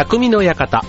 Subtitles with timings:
[0.00, 0.82] 匠の館。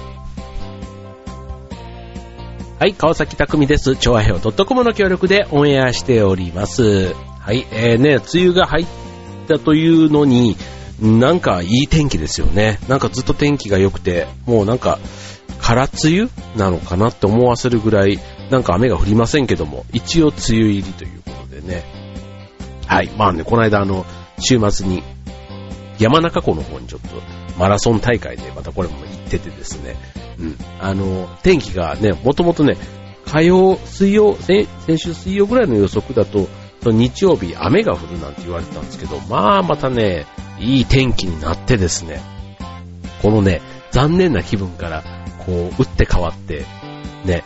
[2.79, 3.97] はい、川崎匠です。
[3.97, 7.13] 超和平 .com の協力でオンエアしております。
[7.41, 8.85] はい、えーね、梅雨が入っ
[9.49, 10.55] たというのに、
[11.01, 12.79] なんかいい天気ですよね。
[12.87, 14.97] なんかずっと天気が良くて、もうなんか、
[15.59, 18.17] 空梅雨なのかなって思わせるぐらい、
[18.49, 21.83] なんか雨が降りませんけども、一応梅雨入りということでね。
[22.87, 24.05] はい、まあね、この間あの、
[24.39, 25.03] 週末に、
[25.99, 29.95] 山中湖の方にちょっとマラソン大会でまたこれも行っててですね、
[30.39, 32.77] うん、あの、天気がね、もともとね、
[33.25, 36.47] 火曜、水曜、先週水曜ぐらいの予測だと、
[36.83, 40.25] 日曜日雨が降るなんて言われてたんですけど、まあまたね、
[40.59, 42.21] いい天気になってですね、
[43.21, 43.61] このね、
[43.91, 45.03] 残念な気分から、
[45.45, 46.65] こう、打って変わって、
[47.25, 47.43] ね、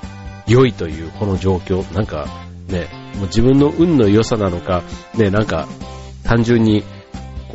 [0.47, 2.27] 良いというこの状況、なんか、
[2.67, 4.83] ね、もう自分の運の良さなのか、
[5.15, 5.67] ね、なんか、
[6.23, 6.83] 単純に、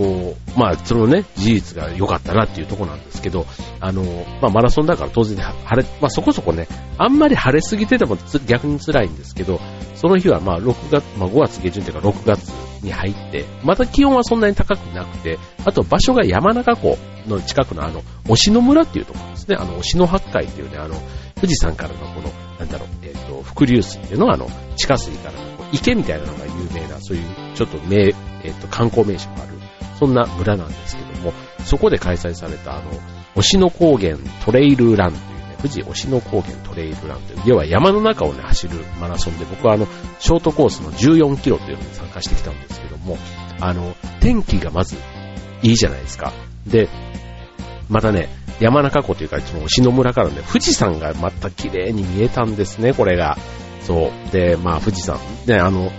[0.00, 3.44] こう、まあ、そのね、事実が良かったなっていうところなんですけど、
[3.80, 4.02] あの、
[4.40, 8.16] まあ、マラソンだから当然晴れ、まあ、そこそこね、あんまり晴れすぎてても
[8.46, 9.60] 逆に辛いんですけど、
[9.94, 12.48] その日はまあ、6月、まあ、5月下旬というか6月
[12.82, 20.94] に入って、また気温はそんなに高くなくて、あと場所が山中湖の近くのあの、忍野村っていうところですね、あの、忍野八海っていうね、あの、
[21.34, 25.38] 富士山からのこの、なんだろう、えっ、と、伏流水っていうのはあの、地下水からの
[25.72, 28.08] 池みたいなのが有名な、そういうちょっと名、
[28.44, 29.59] えっ、と、観光名所がある、
[30.00, 31.34] そんな村なんですけども、
[31.64, 39.86] そこで開催されたあの、忍野高原トレイルランというね、富士忍野高原トレイルランという、要は山の中をね、走るマラソンで、僕はあの、
[40.18, 43.18] ショートコースの14キロというのに参加してきたんですけども、
[43.60, 44.96] あの、天気がまず
[45.62, 46.32] いいじゃないですか。
[46.66, 46.88] で、
[47.90, 53.36] またね、山中湖というか、その忍野村からね、富士山がまた綺麗に見えたんですね、これが。
[53.82, 54.32] そう。
[54.32, 55.18] で、まあ、富士山。
[55.46, 55.90] ね、あの、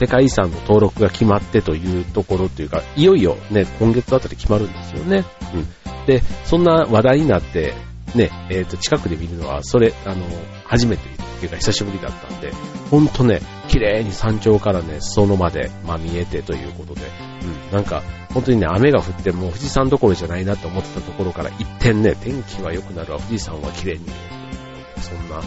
[0.00, 5.26] 世界遺産の登録が決まってというところというか、いよいよね、今月あたり決まるんですよね。
[5.52, 6.06] うん。
[6.06, 7.74] で、そんな話題になって、
[8.14, 10.24] ね、えっ、と、近くで見るのは、それ、あの、
[10.64, 12.50] 初めてっていうか久しぶりだったんで、
[12.90, 17.02] ほんとね、綺麗に山頂からね、裾野まで、まあ見えてということで、
[17.42, 18.02] うん、なんか、
[18.32, 25.02] 本当にね、雨が降ってもう富士山どころじゃないなと思ってたところから一転ね、天気は良くなるわ、富士山は綺麗に見える。
[25.02, 25.42] そんな、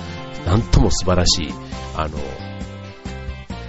[0.45, 1.53] なんとも素晴らしい、
[1.97, 2.19] あの、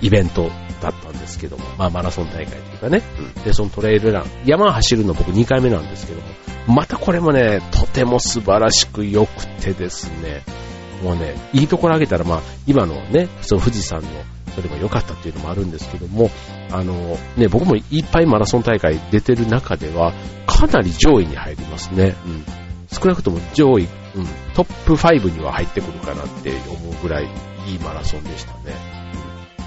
[0.03, 0.50] イベント
[0.84, 3.03] だったんですけども、まあマラソン大会というかね、
[3.37, 6.27] うん、で、そのトレイルラン、山走るの僕2回目なんですけども、
[6.67, 10.43] またこれもね、とても素晴らしく良くてですね、
[11.03, 14.09] もうね、いいところあげたら、まあ、今のね、その富士山の、
[14.55, 16.31] それも良かったっていうのもあるんですけども、
[16.71, 20.12] あの、ね、僕もいっぱいマラソン大会出てる中では、
[20.47, 22.15] かなり上位に入りますね。
[22.27, 22.45] うん。
[22.91, 23.89] 少なくとも上位、うん、
[24.55, 27.25] トップ5には入ってくるかなって思うぐらい
[27.66, 29.03] いいマラソンでしたね。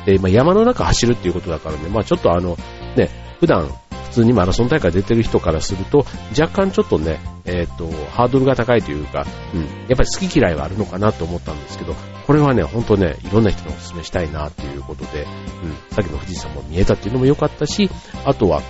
[0.07, 2.57] で、まあ、山の中走るっていうことだからね、まあちょっとあの、
[2.95, 3.09] ね、
[3.41, 3.67] 普段
[4.05, 11.93] 普通にマラソン大会出てる人からすると、若干ちょっとね、えっ、ー、と、ハードルが高いというか、うん、やっぱり好き嫌いはあるのかなと思ったんですけど、
[12.25, 15.23] これはね、ほんとね、いろんな人にお勧めしたいなっていうことで、
[15.63, 17.89] うん、さっきの富士山も見えたっていうのも良かったし、
[18.25, 18.61] あとは、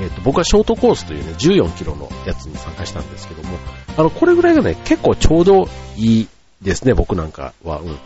[0.00, 3.58] えっ、ー、と、僕はショートコースというね、14キロのやつに参加したんですけども、
[3.98, 6.28] あの、これぐらいがね、結構ちょうどいい
[6.62, 7.98] ですね、僕なんかは、うん。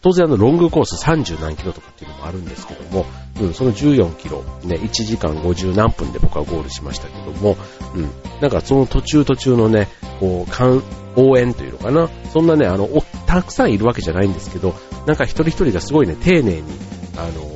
[0.00, 3.04] 当然あの、ロングコース30何キロとかっていうのもあるんですけども、
[3.40, 7.56] うん、その14キロ、ね、1時間50何分で僕はゴールしましたけども、
[7.94, 8.10] うん、
[8.40, 9.88] なんかその途中途中のね、
[10.20, 10.82] こう、
[11.20, 12.88] 応援というのかな、そんなね、あの、
[13.26, 14.74] たくさんいるわけじゃないんですけど、
[15.06, 16.62] なんか一人一人がすごいね、丁寧に、
[17.16, 17.48] あの、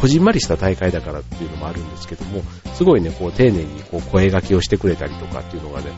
[0.00, 2.42] こじんまりした大会だからっていうのもあるんですけども、
[2.74, 5.92] すごいね、こう、丁寧にこう、声掛けをしてくれたりとかっていうのがね、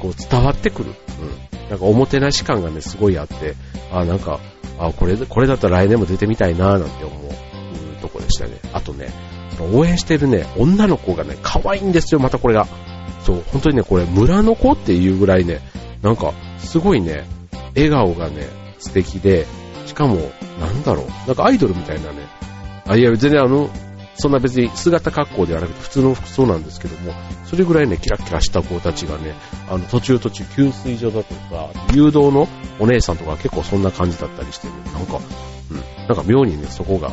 [0.00, 0.92] こう、伝わってくる。
[1.20, 1.70] うん。
[1.70, 3.54] なんか、おもてなし感がね、すごいあって、
[3.90, 4.38] あ、なんか、
[4.78, 8.58] あ、これ、これだったら来年も出てみたいなーなんて思う、う、とこでしたね。
[8.72, 9.08] あとね、
[9.72, 12.66] 応援してるね、女の子がね、可愛いんですよ、またこれが。
[13.24, 15.60] そう、本当にね、これ、村の子っていうぐらいね、
[16.02, 17.24] なんか、すごいね、
[17.74, 18.46] 笑顔がね、
[18.78, 19.46] 素敵で、
[19.86, 20.30] しかも、
[20.60, 22.26] なんだろう、なんかアイドルみたいなね、
[22.86, 23.68] あ、いや、全然あの、
[24.18, 27.12] そんな別に姿格好ではなくて普通の服装なんですけども、
[27.46, 29.34] それぐらいね、キラキラした子たちがね、
[29.70, 32.48] あの、途中途中給水所だとか、誘導の
[32.80, 35.20] お姉さんとか結構そんな感じだったりしてね、なんか、
[35.70, 37.12] うん、なんか妙にね、そこが、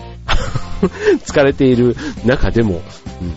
[1.26, 1.96] 疲れている
[2.26, 2.82] 中でも、
[3.22, 3.32] うん、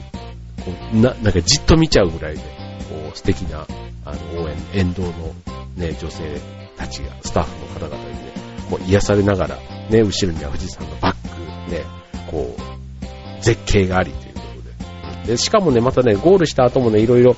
[0.65, 3.67] こうな、なんかじっと見ちゃうぐらいで、こう、素敵な、
[4.07, 5.11] あの、応援、沿道の
[5.77, 6.41] ね、女性
[6.79, 8.33] たちが、スタッフの方々にね、
[8.71, 9.57] もう癒されながら、
[9.91, 11.85] ね、後ろには富士山のバック、ね、
[12.31, 12.78] こう、
[13.49, 15.33] 絶景がありということで。
[15.33, 17.35] で、しかもね、またね、ゴールした後もね、いろいろ、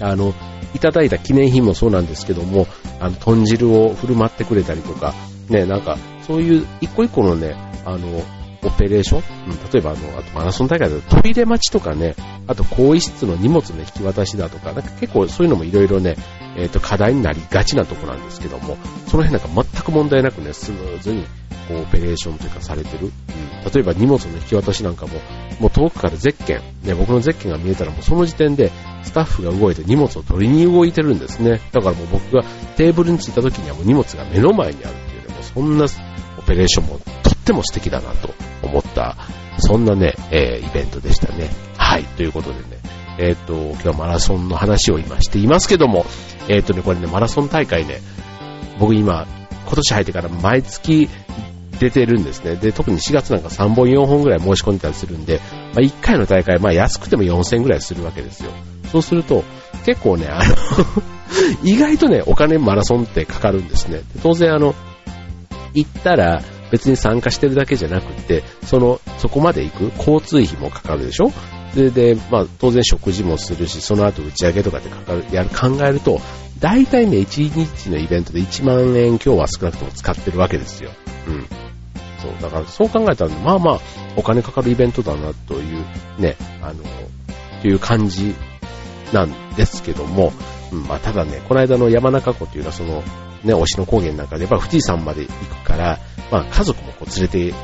[0.00, 0.34] あの、
[0.74, 2.66] いただいた記念品もそうなんですけども、
[2.98, 5.14] あの、豚汁を振る舞ってくれたりとか、
[5.48, 7.54] ね、なんか、そういう一個一個のね、
[7.84, 8.22] あの、
[8.62, 12.14] オペレーション、うん、例えばあの、あとマラソン大会だとトイレ待ちとかね、
[12.46, 16.16] あと更衣室の荷物の引き渡しだとか、なんか結構そういうのもいろいろね、
[16.56, 18.76] えっ、ー、と、課題になりがちなとこなんですけども、
[19.06, 21.24] その辺なんか全く問題なくね、スムーズに、
[21.68, 23.06] こう、オペレーションというかされてる。
[23.06, 25.20] うん、例えば荷物の引き渡しなんかも、
[25.60, 28.72] もう遠くからゼッケン、ね、僕のゼッケンが見えたらもうその時点で
[29.02, 31.60] スタッフが動いて荷物を取りに動いてるんですね。
[31.70, 32.42] だからもう僕が
[32.76, 35.86] テーブルに着いた時にはもう荷物が目の前にあるっていうね、もうそんな
[36.50, 39.16] ペレーションもとっても素敵だなと思った、
[39.58, 41.48] そんなね、えー、イベントでしたね。
[41.76, 42.64] はい、ということでね、
[43.20, 46.04] えっ、ー、と、今日はマラソンの話を今していますけども、
[46.48, 48.00] えっ、ー、とね、これね、マラソン大会ね、
[48.80, 49.28] 僕今、
[49.64, 51.08] 今年入ってから毎月
[51.78, 52.56] 出てるんですね。
[52.56, 55.38] で、特に4月なんか3本4本ぐらい申し込んでたりするんで、
[55.72, 58.50] まあ、1回の大会、まあ安くても4000ぐらいするわけですよ。
[58.90, 59.44] そうすると、
[59.86, 60.56] 結構ね、あの
[61.62, 64.00] 意外とね、お金マラソンってかかるんですね。
[64.20, 64.74] 当然あの、
[65.74, 71.32] 行ったら別に参加してるだけじゃなくて、その、そこまで行く交通費もかかるでしょ？
[71.74, 76.20] で、で、まあ当然食事もするし、その後打ち上げとかでかかる、やる、考えると、
[76.58, 80.90] 大体ね、1日のイベントで1万円今日は少なくとも使ってるわけですよ。
[81.26, 81.46] うん。
[82.20, 83.80] そう、だからそう考えたら、まあまあ、
[84.16, 85.84] お金かかるイベントだなという、
[86.18, 86.84] ね、あの、
[87.62, 88.34] という感じ
[89.12, 90.32] なんですけども、
[90.70, 93.02] うん、まあただね、この間の山中湖というのはその、
[93.44, 95.98] ね、推しの高原の中で、やっぱ富士山まで行くから、
[96.30, 97.54] まあ家族もこう連れて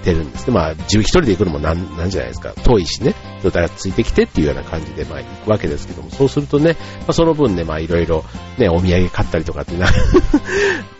[0.00, 0.54] てるんですね。
[0.54, 2.52] まあ、自分一人で行くのもなんなんじゃないですか。
[2.64, 3.14] 遠いしね。
[3.42, 8.24] だからついてきてっていうような感じで、まあ、行くわけですけども、そうするとね、まあ、その分ね、まあ、いろいろ、
[8.58, 9.92] ね、お土産買ったりとかってな っ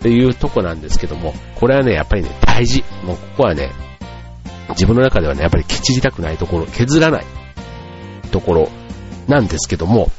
[0.00, 2.84] ていうとこなんですけども、これはね、やっぱりね、大事。
[3.04, 3.72] もう、ここはね、
[4.70, 7.26] 自分の中ではね、やっぱりきちりたくないところ、削らない
[8.30, 8.70] ところ
[9.26, 10.10] なんですけども、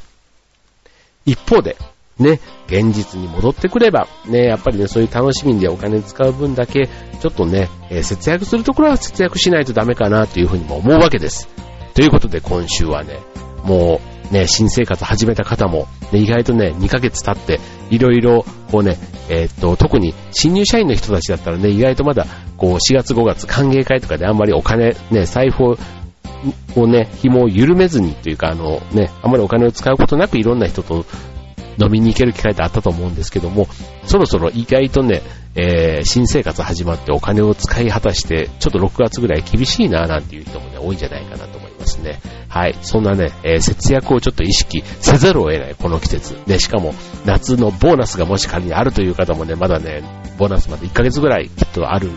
[1.25, 1.77] 一方で、
[2.21, 6.88] ね、現実に戻ってくれば、ね、やっぱりね、そういう楽しみでお金使う分だけ、
[7.19, 11.47] ちょっとね、えー、節約するところは節約しないとダメかなというふうにも思うわけです。
[11.94, 13.19] ということで今週はね、
[13.63, 17.59] もうね、新生活始めた方も、ね、意外とね、2ヶ月経って、
[17.89, 18.97] いろいろ、こうね、
[19.29, 22.25] えー、っと、特に新入社員の人たちだったらね、意外とまだ、
[22.57, 25.77] こう、4月5月歓迎会とかであんまりお金、ね、財布を
[26.75, 31.06] をね、紐を緩めずにというか、あのね、あんまりお金を使うことなくいろんな人と
[31.81, 33.67] 飲みに行ける機会ってあったと思うんですけども、
[34.05, 35.21] そろそろ意外とね、
[35.55, 42.19] えー、新生活始まってお金を使い果たして、ちょっと6月ぐらい厳しいななんていう人もね、多いんじゃないかなと思いますね。
[42.47, 42.75] はい。
[42.81, 46.37] そんなね、えー、節約をちょっと意識せざるを得ないこの季節。
[46.45, 46.93] で、しかも
[47.25, 50.03] 夏のボーナスがもし仮にあるという方もね、まだね、
[50.37, 52.11] ボーナスまで1ヶ月ぐらいきっとある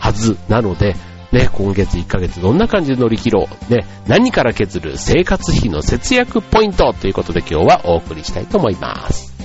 [0.00, 0.96] はずなので、
[1.36, 3.72] ね、今月1ヶ月どんな感じで乗り切ろう。
[3.72, 9.35] ね、何から削る生活費の節約ポイントということで今日はお送りしたいと思います。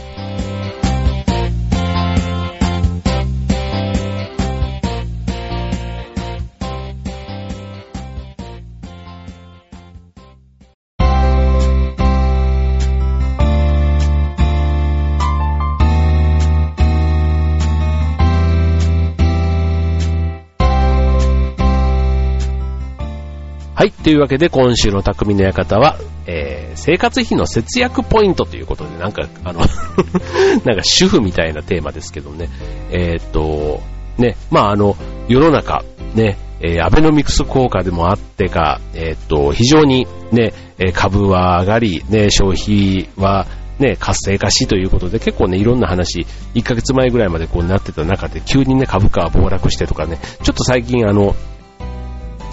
[24.04, 29.60] というわけで、今週の匠の館は、えー、生活費の節約ポイントということで、なんか、あの
[30.66, 32.50] なんか主婦みたいなテーマですけどね。
[32.92, 33.82] えー、っと、
[34.18, 34.96] ね、まあ、あの、
[35.28, 35.84] 世の中、
[36.16, 40.54] ね、えー、アベノミクス効果でもあってか、えー、っと、非常にね、
[40.94, 43.46] 株は上がり、ね、消費は、
[43.80, 51.36] ね、活性化しということで結構ね、いろんな話、1ヶ月前ぐらいまでこうなってた中で急にね、株価は暴落してとかね、ちょっと最近あの、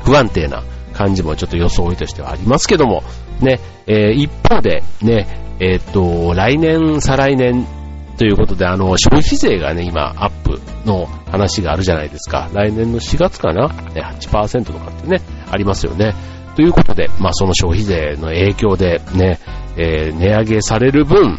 [0.04, 0.62] 不安定な
[0.98, 3.04] 感じもちょっと装いとしてはありますけども、
[3.40, 5.28] ね、えー、一方で、ね、
[5.60, 7.64] えー、っと、来年、再来年
[8.16, 12.50] ということで、あの、消費税がね、今、アップの話があるじゃないですか。
[12.52, 16.14] 来年の4月かな、ね、8%とかってね、ありますよね。
[16.56, 19.38] ということで、まあ、その消費税の影響でね、
[19.76, 21.38] えー、値上げされる分、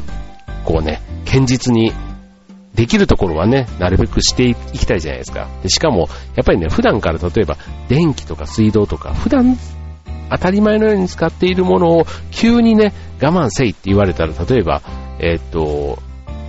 [0.63, 1.91] こうね、堅実に
[2.79, 5.49] できるところはね、なるべくしていきたいじゃないですか。
[5.63, 6.07] でしかも、
[6.37, 7.57] やっぱりね、普段から例えば、
[7.89, 9.57] 電気とか水道とか、普段
[10.29, 14.81] 当たり前のように使っているものを急にね、我慢せいって言われたら、例えば、
[15.19, 16.01] えー、っと、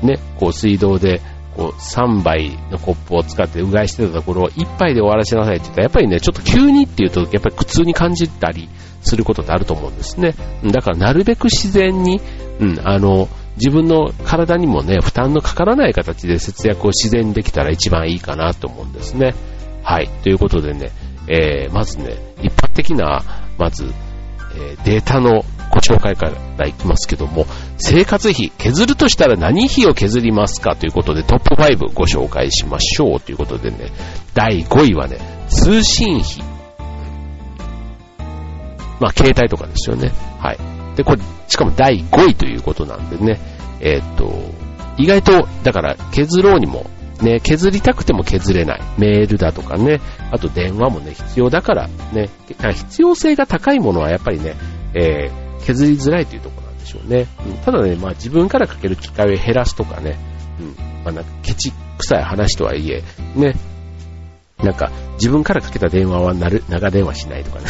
[0.07, 1.21] ね、こう水道で、
[1.57, 8.69] こう3杯のコップを使ってうがいしてたところを1杯で終わらせなさいって言ったら、やっぱりね、ちょっと急にっていうと、やっぱり苦痛に感じたり
[9.03, 10.37] することってあると思うんですね。
[10.65, 12.21] だからなるべく自然に、
[12.61, 13.29] うん、あの、
[13.61, 19.35] 自分の体にもね、負担のかからない形で節約を自然にできたら一番いいかなと思うんですね。
[19.83, 20.09] はい。
[20.23, 20.91] ということでね、
[21.29, 23.23] えー、まずね、一般的な、
[23.59, 23.93] まず、
[24.55, 33.93] えー、データのご紹介からいきますけども、生活費、削るとしたら何費を削りますかということでトップ5ご紹介しましょうということでね、
[34.35, 36.43] 第5位はね、通信費。
[39.01, 40.13] まあ、携帯とかですよね。
[40.39, 40.80] はい。
[40.97, 43.41] で、これ、しかも第5位ということなんでね、
[43.81, 44.31] えー、っと、
[44.99, 46.87] 意外と、だから削ろうにも、
[47.23, 48.81] ね、削りたくても削れない。
[48.99, 54.55] メールだとかね、あと電話もね、必要だからね、必要性が高いものはやっぱりね、
[54.95, 57.27] えー、削りづらいというところなんでしょうね。
[57.47, 60.19] うん、ただね、まあ自分からかける機会を減らすとかね、
[60.61, 60.67] うん、
[61.05, 63.03] まあなんかケチ臭い話とはいえ、
[63.35, 63.55] ね、
[64.63, 67.65] なんか自分からかけた電話はなる長電話しないとかね。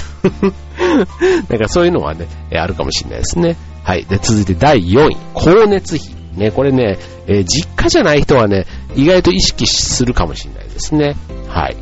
[1.48, 3.56] なんかそういうのはね、あるかもしれないですね。
[3.82, 4.04] はい。
[4.04, 6.20] で、続いて第4位、光熱費。
[6.36, 11.16] ね、これね、えー、実家じゃない人はね、意外と意識するかもしれないですね。
[11.48, 11.76] はい。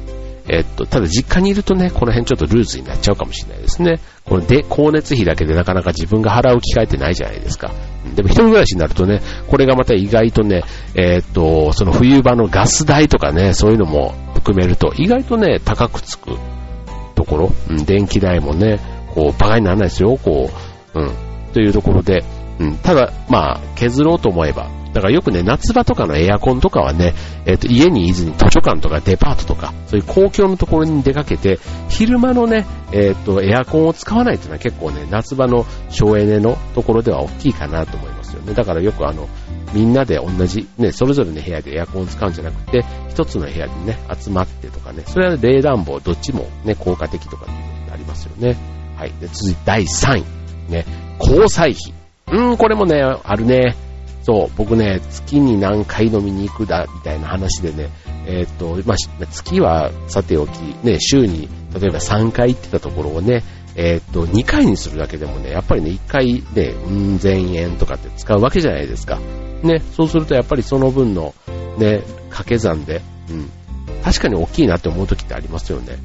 [0.49, 4.01] えっと、ただ実家にいるとね、この辺ちょっとルーズになっちゃうかもしれないですね。
[4.25, 7.71] こので、光熱費だけでなかなか自分が払う機会ってないじゃないですか。
[8.17, 10.63] でも一人暮らしになるとね、これがまた意外とね、
[10.95, 14.15] えー、っと、その冬場のガス代とかね、そういうのも
[14.49, 16.39] 含めると、意外とね、高くつく
[17.15, 18.81] ところ、うん、電気代もね、
[19.15, 20.51] こう、馬鹿にならないですよ、こ
[20.95, 21.13] う、うん、
[21.53, 22.25] というところで、
[22.59, 27.13] うん、ただ、まあ、削ろうと思えば、だからよくね、夏場とかのエアコンとかはね、
[27.45, 31.59] えっ、ー、と、家にいずに図書館とかデパートとか、そういう公共のところに出かけて、
[31.91, 38.18] 昼間のね、えっ、ー、と、エアコンを使わないというのは結構ね、夏場の省エネのところでは大きいかなと思います。
[38.35, 38.55] よね。
[38.55, 39.29] だからよくあの、
[39.73, 48.57] みんなで同じ、ね、それぞれの部屋でエアコンを使うんじゃなくて、一つの部屋でね、集まってとかね、それは冷暖房どっちもね、効果的とかっていうことになりますよね。
[48.97, 49.13] はい。
[49.21, 50.25] で、続いて第3位。
[50.71, 50.85] ね、
[51.19, 51.95] 交際費。
[52.31, 53.75] うん、これもね、あるね。
[54.23, 57.89] そう、僕ね、月に何回飲みに行くだ、みたいな話でね、
[58.27, 63.43] えー、っと、まあ、月はさておき、ね、週に、例えば3回行ってたところをね、
[63.81, 69.21] えー、っと、2回にするだけでもね、やっぱりね、1回ね、うん千円とかって使うわけじゃないですか。
[69.63, 71.33] ね、そうするとやっぱりその分の、
[71.79, 73.49] ね、掛け算で、うん、
[74.03, 75.97] 確かに大きいなって思う時ってありますよね。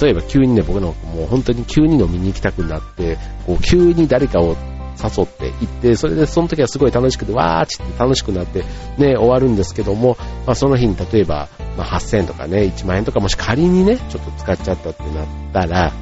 [0.00, 4.56] 例えば急にね、僕のもう本当に急に飲みに行きたくなって、こう急に誰かを
[5.02, 8.60] 誘って行って、それでその時はすごい楽しくて、わーちって楽しくなって、
[8.98, 15.92] ね、終わるんですけども、まあ、その日に例えば、まあ、8000円とかね、1万円とかもし仮にね、ちょっと使っちゃったってなったら、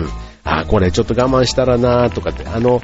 [0.00, 0.08] うん、
[0.44, 2.80] あこれちょっと我慢したらなとかって、あの、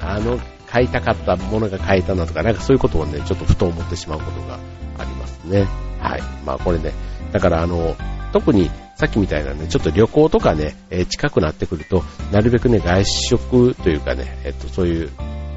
[0.00, 4.58] あの、買いたかったものが買えたなとか、なんかそういうことをね、ちょっとふと思ってしまうことが
[4.98, 5.66] ありますね。
[6.00, 6.22] はい。
[6.44, 6.92] まあこれね、
[7.32, 7.96] だからあの、
[8.32, 15.10] 特にさっきみたいなね、ちょっと旅行とかね、えー、近くなってくると、なるべくね、外食というかね、えっと、そういう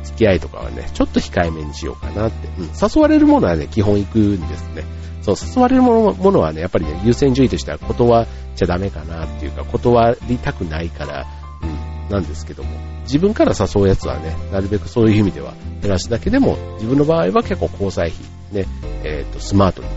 [0.04, 2.48] 付き合いとかはね、ちょっと控えめにしようかなって。
[2.60, 4.84] うん、誘われるものはね、基本行くんですね。
[5.22, 11.26] そう、誘われるものはね、やっぱりね、優先順位としては断っちゃダメかなっていうか、断りたくないから、
[11.62, 12.70] うん、なんですけども、
[13.04, 18.20] 自分から誘うやつはね、なるべくそういう意味では減らすだけでも、自分の場合は結構交際費、
[18.52, 18.68] ね、
[19.04, 19.88] えっ、ー、と、スマートに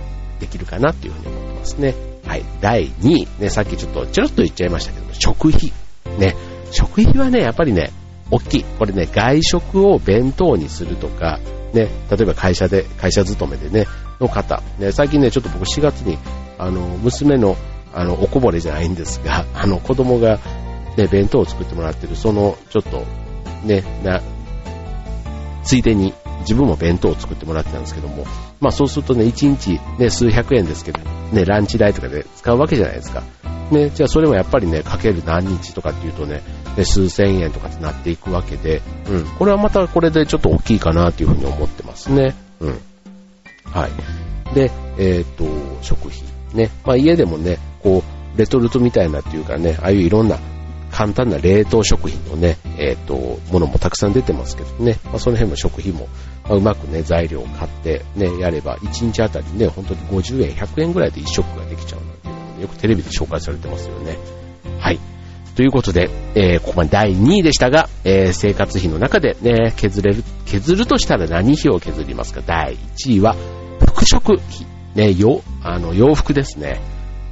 [0.40, 1.94] できるかなっていうふうに思ってますね。
[2.24, 2.42] はい。
[2.60, 3.28] 第2位。
[3.40, 5.72] ね、さっきちょっとちょろっと言っちゃいましたけども、食費。
[6.18, 6.36] ね。
[6.72, 7.92] 食費はね、やっぱりね、
[8.30, 8.64] 大きい。
[8.78, 11.38] これね、外食を弁当にするとか、
[11.72, 13.86] ね、例えば会社で、会社勤めでね、
[14.20, 14.62] の方。
[14.78, 16.18] ね、最近ね、ちょっと僕4月に、
[16.58, 17.56] あの、娘の、
[17.92, 20.38] あの、おこぼれじゃないんですが、 あの、子供が、
[20.96, 23.04] ね、弁当を作ってもらってる、その、ちょっと、
[23.64, 24.20] ね、な、
[25.62, 28.24] ついでに自分も弁当を作ってもらってたんですけども、
[28.60, 31.00] まあそうするとね、1日ね、数百円ですけど、
[31.32, 33.24] ね、ランチ代とかで使うわけじゃないですか。
[33.72, 36.42] ね、じゃあそれもやっぱりね、かける何日とかっていうとね、
[36.76, 42.34] ね数千円とかってなっていくわけで、うん、これはまたこれでちょっと大きいかなというふうに思ってますね。
[42.60, 42.80] うん。
[43.64, 44.54] はい。
[44.54, 45.44] で、えっ、ー、と、
[45.82, 46.22] 食費。
[46.54, 48.02] ね、まあ家でもね、こ
[48.34, 50.38] う、レトルトみたいなっていうかね、ああいういろんな
[50.90, 53.14] 簡単な冷凍食品のね、えっ、ー、と、
[53.52, 56.08] ものもたくさん出てますけどね、まあ、その辺の食費も、
[56.44, 64.16] まあ、うまくね、材料を買ってね、やれば、1日あたりね、本当に50円、100円ぐらいで1食ができちゃうので、ね、よくテレビで紹介されてますよね。
[64.78, 64.98] はい。
[65.56, 72.42] ということで、えー、ここまで第2位でしたが、えー、生活費の中でね、削れる、削るとしたら何費を削りますか？
[72.46, 73.34] 第1位は、
[73.80, 74.42] 服飾費。
[74.94, 76.80] ね、よ、あの、洋服ですね。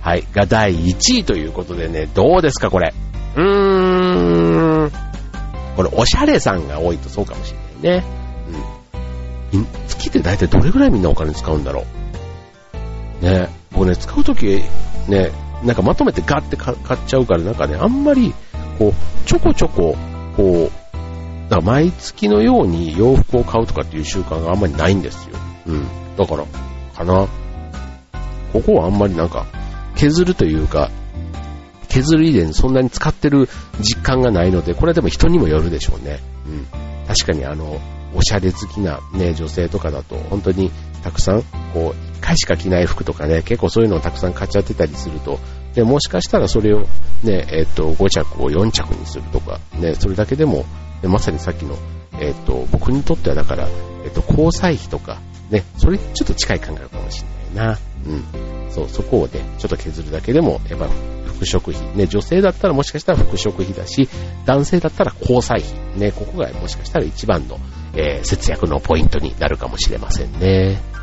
[0.00, 0.26] はい。
[0.34, 2.92] が第1位ということでね、どうですか、これ？
[3.36, 4.90] うーん。
[5.76, 7.52] これ、おしゃれさんが多いとそうかもし
[7.82, 8.06] れないね。
[9.52, 9.66] うん。
[9.88, 11.84] 月って大体どれぐらいみんなお金使うんだろ
[13.22, 13.24] う？
[13.24, 13.48] ね。
[13.72, 14.46] 僕ね、使うとき、
[15.08, 15.30] ね、
[15.64, 18.34] なんかまとめてガッて買っちゃうから、なんかね、あんまり、
[18.78, 19.96] こう、ちょこちょこ、
[20.36, 25.36] こう、だ毎月のように洋服を買うとかっていう習慣があんまりないんですよ。
[25.66, 25.86] うん。
[26.16, 26.44] だから、
[26.94, 27.28] かな。
[28.52, 29.46] ここはあんまりなんか、
[29.96, 30.90] 削るというか、
[31.88, 33.48] 削る以前そんなに使ってる
[33.80, 36.20] 実感がないので、これはでも人にもよるでしょうね。
[36.46, 36.66] うん。
[37.06, 37.80] 確かにあの、
[38.14, 40.70] おしゃれ好きなね、女性とかだと、本当に
[41.02, 41.42] たくさん、
[41.72, 45.38] こう、回しか着ない服とかね、結構そういうのをたくさん買っちゃってたりすると、
[45.74, 46.86] で、もしかしたらそれを
[47.22, 50.64] ね、えっ、と、5着を4着にするとか、ね、それだけでも、
[51.02, 51.76] まさにさっきの、
[52.18, 53.68] えっ、と、僕にとってはだから、
[54.04, 57.78] えっ、と、交際費とか、ね、それちょっと近い感覚かもしれないな。
[58.06, 58.70] うん。
[58.70, 60.88] そう、そこをね、ちょっと削るだけでも、やっぱ、
[61.26, 61.96] 服飾費。
[61.96, 64.08] ね、女性だったらもしかしたら服飾費だし、
[64.46, 65.98] 男性だったら交際費。
[65.98, 67.58] ね、ここがもしかしたら一番の、
[67.94, 70.93] えー、節約のポイントになるかもしれませんね。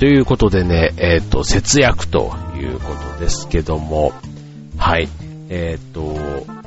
[0.00, 4.14] ということでね、えっ、ー、と、節約ということですけども、
[4.78, 5.10] はい。
[5.50, 6.00] えっ、と、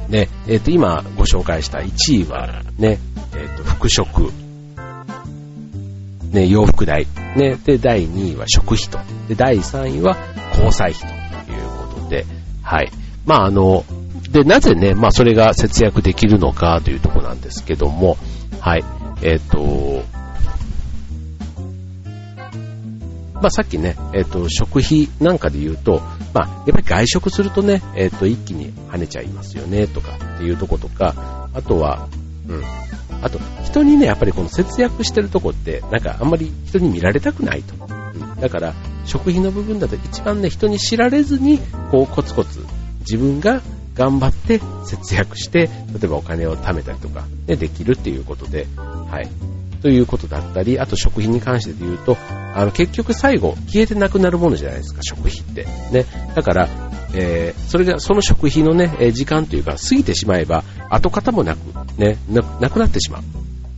[0.10, 3.00] ね、えっ、と、今ご紹介した1位はね、
[3.34, 4.30] えっ、と、服飾。
[6.32, 7.08] ね、洋服代。
[7.38, 9.00] ね、で、第2位は食費と。
[9.30, 10.18] で、第3位は
[10.52, 11.10] 交際費
[11.46, 12.26] ということで、
[12.62, 12.92] はい。
[13.26, 13.86] まあ、あの、
[14.32, 18.18] で、なぜね、まあ、それが節約できるのかというとこなんですけども、
[18.60, 18.84] はい。
[19.22, 20.04] えっ、と、
[23.44, 26.02] まあ、さっきね、えっ、ー、と、食費なんかで言うと、
[26.34, 32.08] まあ、やっぱり外食するとね、えっ、ー、と、一気に跳ねちゃいますよね、とかっていうとことか、あとは、
[32.48, 32.64] うん。
[33.22, 37.74] あと、人にね、やっぱりこの節約してるとこって、なんかあんまり人に見られたくないと。
[37.86, 38.40] うん。
[38.40, 38.74] だから、
[39.04, 41.60] 食費の部分だと一番ね、人に知られずに、
[41.92, 42.66] こう、コツコツ、
[43.02, 43.62] 自分が
[43.94, 49.30] 頑張って節約して、例えばお金を貯めたりとか、ね、できるっていうことで、はい。
[49.84, 52.18] ということだったり、あと食品に関してで言うと、
[52.56, 55.66] あの、結局最後、消えてなくなるものじゃないですか、食費って。
[55.92, 56.06] ね。
[56.34, 56.70] だから、
[57.14, 61.60] えー、それが、その食費のね、時間というか、過ぎてしまえば、跡形もなく、
[61.98, 63.24] ね、なくなってしまう。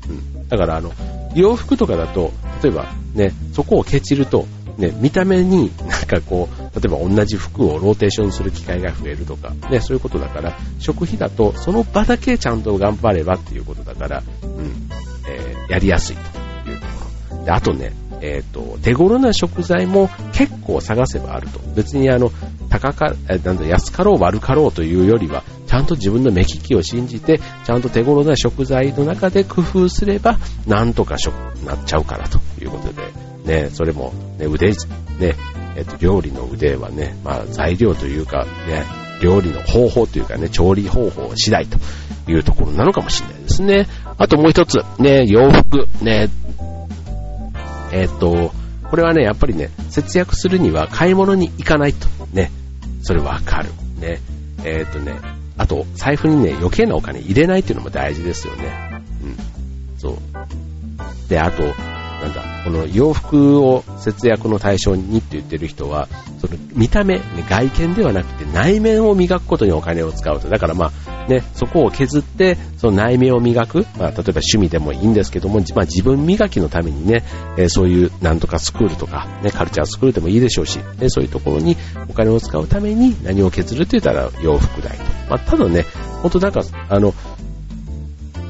[0.08, 0.48] うん。
[0.48, 0.94] だから、あの、
[1.34, 2.32] 洋服とかだと、
[2.62, 4.46] 例えば、ね、そこをケチると、
[4.78, 14.90] ね、見た目になんかこう、例えば同じ服をローテーションする機会が増えるとか、ね、そういうことだから、食費だとその場だけちゃんと頑張ればっていうことだから、うん、
[15.28, 16.94] えー、やりやすいというとこ
[17.32, 17.46] ろ。
[17.46, 21.60] で、あとね、えっ、ー、と、手頃な食材も結構探せばあると。
[21.76, 22.32] 別にあの、
[22.70, 31.34] 高か、えなんだ、安かろう悪かろうというよりは、ちゃんと自分の目利きを信じて、ちゃんと手頃な食材の中で工夫すれば、なんとか食、
[31.66, 34.76] なっちゃうからということで、ね、それも、ね、腕、ね、
[35.76, 38.84] えっ、と、料理の腕はね、まあ、材料というか、ね、
[39.22, 41.78] 料理の方法というかね、調理方法次第と
[42.28, 43.88] いうところなのかもしれないですね。
[44.18, 46.30] あともう一つ、ね、洋服、ね、
[47.92, 48.52] えっ、と、
[48.90, 52.08] これはね、やっぱりね、節約するには買い物に行かないと。
[52.34, 52.52] ね、
[53.02, 53.70] それわかる。
[54.00, 54.20] ね、
[54.64, 55.14] えっ、とね、
[55.58, 59.02] あと、財布にね、余計なお金入れないっていうのも大事ですよね。
[59.24, 59.38] うん。
[59.98, 61.30] そう。
[61.30, 61.70] で、あと、な
[62.30, 66.08] んだ、この洋服を節約の対象にって言ってる人は、
[66.40, 70.50] その見た目、外見ではなくて内面を磨くことにお金を使うと。
[70.50, 70.92] だからまあ、
[71.28, 73.86] ね、そこを削って、その内面を磨く。
[73.98, 77.24] まあ、例えば趣味でもいいんですけども、まあ自分磨きのためにね、
[77.58, 81.78] えそういうなんとかスクールとか、ね、カルチャースクールでもいいでしょうし、ね、そういうところに
[82.10, 85.04] お金を使うために何を削るって言ったら洋服代と。
[85.30, 85.86] まあ、ただね、
[86.22, 87.14] 本当なんか、あの、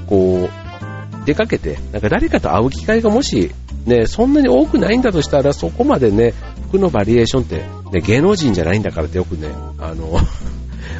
[0.07, 3.51] こう、出かけて、なんか誰かと会う機会がもし
[3.85, 6.33] ね、そんなに多くないんだとしたら、そこまでね、
[6.69, 10.19] 服のバリエーションって、ね、芸能人じゃないんだからってよくね、あの、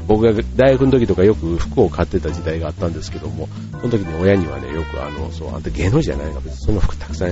[0.08, 6.36] 僕が大学の時とかよく服を買ってた時代があったんですけども、その時に親にはね、よくあの、そう、あんた芸能人じゃないの？
[6.36, 7.32] か、別にそんな服たくさん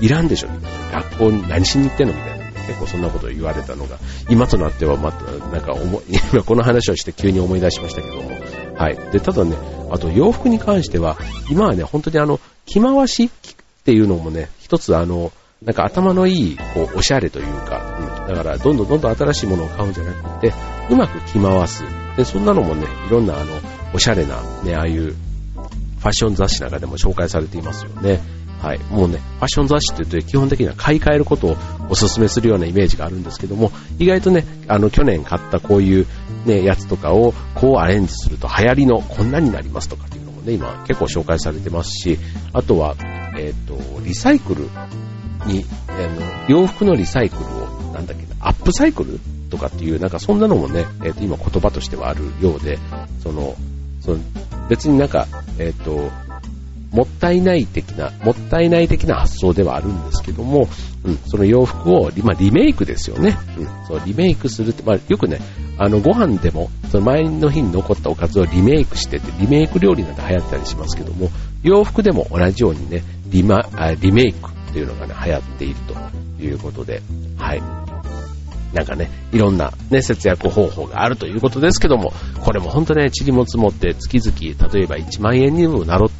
[0.00, 1.02] いらんでしょ、みたいな。
[1.02, 2.14] 学校に何しに行ってんの？
[2.14, 3.98] みたいな、結構そんなこと言われたのが、
[4.30, 6.02] 今となってはまた、なんか思、
[6.32, 8.30] 今この話をして急に思い出しましたけども。
[8.76, 8.96] はい。
[9.12, 9.56] で、ただね、
[9.90, 11.16] あと洋服に関しては、
[11.50, 13.30] 今はね、本当にあの、着回しっ
[13.84, 20.52] ていうのもね、一つあの、なんか頭のいい、こう、おしゃれというか、うん、だから、どんどんどんどん新しいものを買うんじゃなくて、
[20.90, 21.84] うまく着回す。
[22.16, 23.44] で、そんなのもね、いろんなあの、
[23.94, 28.20] おしゃれな、ね、ああいう、ファッション雑誌なんかでも紹介されていますよね。
[28.60, 28.78] はい。
[28.90, 31.56] もうね、ファッション雑誌って言うと基本的には買い替えることを
[31.90, 36.06] お勧めするようなイメージがあるんですけども、意外とね、あの、去年買ったこういう
[36.46, 42.18] ね、やつとかをこうアレンジすると流行りのこんなになりますとかっていうのもね、今結構紹介されてますし、
[42.52, 42.96] あとは、
[43.38, 44.62] えっ、ー、と、リサイクル
[45.46, 52.78] に、えー、洋服のリサイクルを、なんだっけな、アップサイクルとかっていう、なんかそんなのもね、えっ、ー、と、今言葉としてはあるようで、
[53.22, 53.56] その、
[54.00, 54.18] その
[54.68, 55.26] 別になんか、
[55.58, 56.10] えっ、と、
[56.92, 60.68] もったいない的な、もったいない的な発想ではあるんですけども、
[61.04, 63.36] うん、その洋服を、まあ、リメイクですよね。
[63.58, 65.38] うん、そう、リメイクするって、まあ、よくね、
[65.78, 71.30] あの、ご飯でも、その前の日に残ったおかずをリメイクしてて、リメイク料理なんて流行ったりしますけども、
[71.62, 73.62] 洋服でも同じようにね、リマ、
[74.00, 75.74] リメイクっていうのがね、流行っている
[76.38, 77.02] ということで、
[77.36, 77.85] はい。
[78.72, 86.10] なんかね、いろんなね、節約方法があるということですけども、これも本当ね、塵も積もって月々、例えば1万円にもなろ、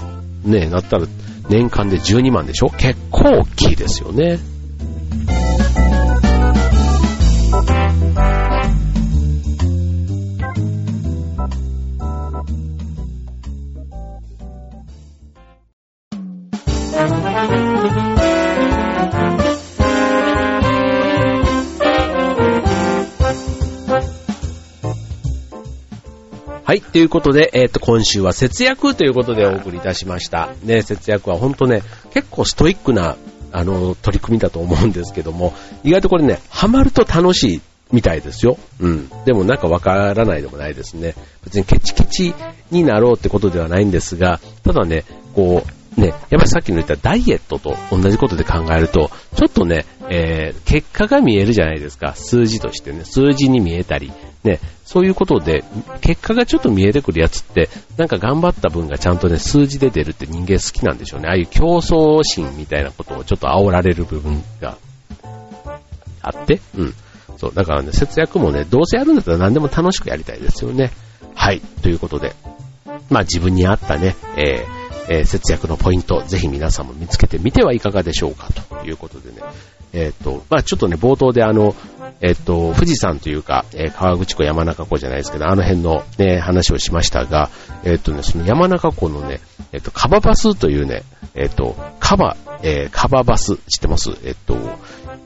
[0.44, 1.06] ね、なったら
[1.48, 2.70] 年間で12万でしょ？
[2.70, 4.38] 結構大きいですよね。
[26.80, 30.50] ということで、えっ、と、今週は節約ということでお送りいたしました。
[30.62, 33.16] ね、節約は本当ね、結構ストイックな、
[33.52, 37.60] あの、取り組みだと思うんですけども、意外とこれね、ハマると楽しい
[37.92, 38.58] みたいですよ。
[38.80, 39.08] うん。
[39.24, 41.14] でもなんかわからないでもないですね。
[41.44, 42.34] 別にケチケチ
[42.70, 45.62] になろうってことではないんですが、ただね、こ
[45.96, 52.14] う、ね、やっぱりさっきの言ったダイエットと同じことで考えると、ちょっとね、えー、結果が見えるじゃないですか。
[52.14, 54.12] 数字としてね、数字に見えたり、
[54.46, 55.64] ね、そういうことで、
[56.00, 61.28] 結果がちょっと見えてくるやつって、なんか頑張った分がちゃんとね、数字で出るって人間好きなんでしょうね。
[61.28, 64.78] ああいう競争心みたいなことをちょっと煽られる部分が
[66.22, 66.94] あって、うん。
[67.36, 70.92] そう、だからね、節約もね、どうせやるんだったら何でも楽しくやりたいですよね。
[71.34, 72.34] はい、ということで、
[73.10, 79.36] まあ自分に合ったね、えーえー、節約のポイント、ぜひ皆さんも見つけてみてはいかがでしょうかということでね。
[79.92, 81.74] えっ、ー、と、まあちょっとね、冒頭であの、
[82.20, 87.50] えっ、と、富士山というか、え川口湖山中湖じゃないですけど、あの辺のね、話をしましたが、
[87.84, 89.40] えっ、とね、その山中湖のね、
[89.72, 91.02] えっ、と、カババスというね、
[91.34, 94.10] えっ、と、カバ、えカババス、知ってます？
[94.24, 94.56] えっ、と、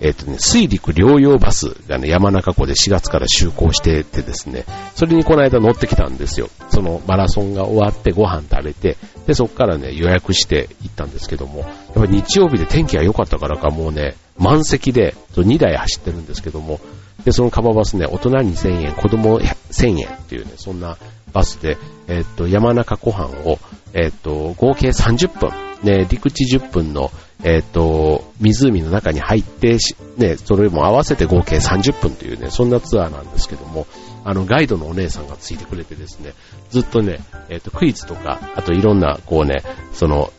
[0.01, 4.65] えっ、とね、水陸両用バスがね、山中湖で4月から就航しててですね、
[4.97, 6.49] それにこの間乗ってきたんですよ。
[6.71, 16.81] そのマラソンが終わってご飯食べて、で、そこからね、予約して行ったんですけども、やっぱり日曜日で天気が良かったからかもうね、満席で、2台走ってるんですけども、
[17.25, 20.97] で、そのカババスね、大人2000円、子供1000円っていうね、そんな
[21.33, 21.77] バスで、
[22.09, 23.59] えっ、と、山中湖畔を、
[23.93, 25.51] えっ、と、合計30分、
[25.83, 29.77] ね、陸地10分の、えっ、と、湖の中に入って、
[30.17, 33.87] ね、それも合わせて合計30分というね、そんなツアーなんですけども、
[34.25, 36.33] あの、ガイドのお姉さんがついてくれてですね、
[36.71, 40.33] ずっとね、えっ、と、クイズとか、あといろんな、こうね、その、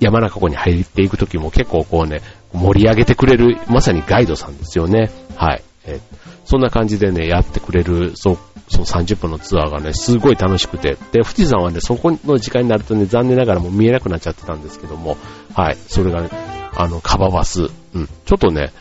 [0.00, 5.10] 山中湖に入っていくときも結構こうね、盛り上げてくれる、まさにガイドさんですよね。
[5.36, 5.62] はい。
[5.86, 6.00] え
[6.44, 8.38] そんな感じでね、やってくれる、そう、
[8.68, 10.96] その30分のツアーがね、すごい楽しくて。
[11.12, 15.16] で、富士山はね、そこの時間になるとね、残念ながらもう見えなくなっちゃってたんですけども、
[15.54, 16.28] はい、それがね、
[16.74, 18.72] あの、カババス、うん、ちょっとね、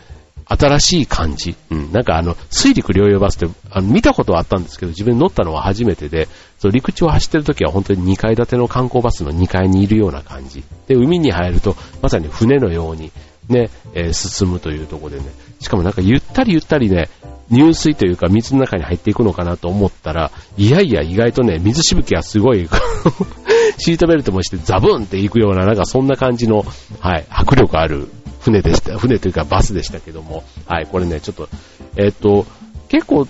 [0.46, 1.56] 新しい感じ。
[1.70, 1.92] うん。
[1.92, 6.28] なんかあの、水陸両用バスって、あの、見たことはあったんですけど、自分乗ったのは初めてで、
[6.60, 10.64] そう、陸地を走ってる時は本当に2階建ての観光バスの2階にいるような感じ。
[10.88, 13.12] で、海に入ると、まさに船のように、
[13.52, 15.26] ね、えー、進むというところでね、
[15.60, 17.10] しかもなんかゆったりゆったりね、
[17.50, 22.68] 入水というか水の中に入っていくのかなと思ったら、いやいや意外とね、水しぶきがすごい
[23.78, 26.66] シートベルトもしてザブンっていくような、なんかそんな感じの、
[27.00, 28.08] はい、迫力ある
[28.40, 28.98] 船でした。
[28.98, 31.50] 船というかバスでしたけども、はい、これね、ちょっと、
[31.98, 32.46] えっ、と、
[32.88, 33.28] 結構、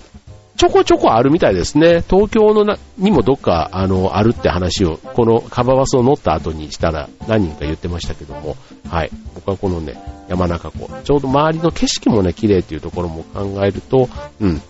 [0.62, 2.04] ちょこちょこあるみたいですね。
[2.08, 8.56] 東京のなにもどっか、あの、あるって話を、このカババスを乗った後にしたら何人か言ってましたけども、
[8.88, 9.10] はい。
[9.34, 14.08] 僕はこのね、山中湖、ちょうど周りの景色もね、綺麗っていうところも考えると、
[14.40, 14.62] うん、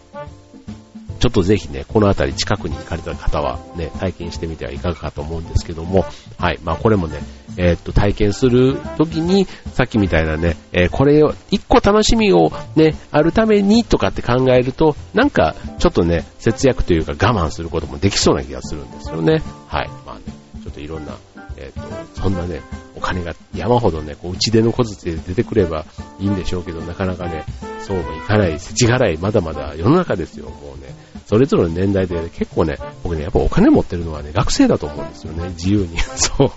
[1.23, 6.05] ちょっとぜひね、この辺り近くに行かれた方はね、体験してみてはいかがかと思うんですけども、
[6.37, 6.59] はい。
[6.65, 7.21] まあこれもね、
[7.57, 19.43] えー、っと、体験するときに、さっきみたいなね、えー、これを、一個楽しみをね、あるためにとかって考えると、なんか、ちょっとね、節約というか我慢することもできそうな気がするんですよね。
[19.69, 19.89] はい。
[20.05, 20.23] まあね、
[20.65, 21.13] ちょっといろんな、
[21.57, 21.85] えー、っ
[22.17, 22.63] と、そんなね、
[22.97, 25.87] お金が山ほどね、こう、内出の小槌で出てくれば
[26.19, 27.45] いいんでしょうけど、なかなかね、
[27.79, 31.12] そうもいかない、世知辛い、まだまだ世の中ですよ、もうね。
[31.33, 35.99] それぞれの年代で、結構ね、僕ね、やっぱお金持ってるのはね、学生だと思うんですよね、自由に。
[36.15, 36.51] そう。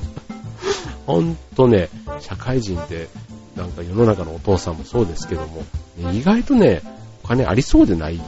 [1.06, 1.88] ほんとね、
[2.20, 3.08] 社会人で、
[3.56, 5.64] なんか世の中のお父さんもそうですけども、
[6.12, 6.82] 意外とね、
[7.24, 8.20] お金ありそうでない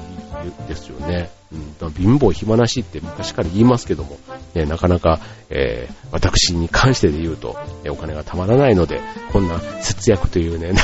[0.70, 1.30] ですよね。
[1.52, 4.18] うん、貧乏暇なしって昔から言いますけども、
[4.54, 7.58] ね、なかなか、えー、私に関してで言うと、
[7.90, 9.02] お金がたまらないので、
[9.34, 10.82] こんな節約というね、なんか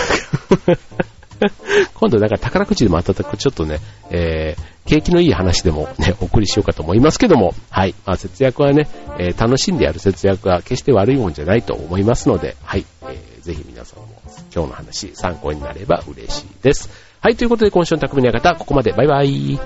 [1.95, 7.95] 今度なんか宝くじでも当たったちょっとね、えー、景気のいい話でもね、 お送りしようかと思いますけども、はい。
[8.05, 12.85] まあ、節約はね、えー、楽しんでやる節約は決して悪いもんじゃないと思いますので、はい。
[13.03, 14.09] えー、ぜひ皆さんも
[14.53, 16.89] 今日の話参考になれば嬉しいです。
[17.21, 17.35] はい。
[17.35, 18.91] ということで今週の匠の館、ここまで。
[18.91, 19.59] バイバイ。